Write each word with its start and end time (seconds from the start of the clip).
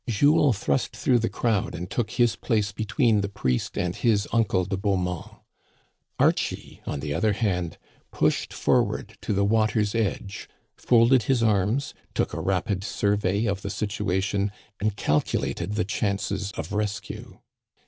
Jules 0.09 0.57
thrust 0.57 0.95
through 0.95 1.19
the 1.19 1.29
crowd 1.29 1.75
and 1.75 1.87
took 1.87 2.09
his 2.09 2.35
place 2.35 2.71
between 2.71 3.21
the 3.21 3.29
priest 3.29 3.77
and 3.77 3.95
his 3.95 4.27
uncle 4.33 4.65
de 4.65 4.75
Beaumont. 4.75 5.37
Archie, 6.19 6.81
on 6.87 7.01
the 7.01 7.13
other 7.13 7.33
hand, 7.33 7.77
pushed 8.09 8.51
forward 8.51 9.15
to 9.21 9.31
the 9.31 9.45
water's 9.45 9.93
edge, 9.93 10.49
folded 10.75 11.21
his 11.29 11.43
arms, 11.43 11.93
took 12.15 12.33
a 12.33 12.41
rapid 12.41 12.83
survey 12.83 13.45
of 13.45 13.61
the 13.61 13.69
situa 13.69 14.23
tion, 14.23 14.51
and 14.79 14.95
calculated 14.95 15.73
the 15.73 15.85
chances 15.85 16.51
of 16.53 16.71
rescue. 16.73 17.37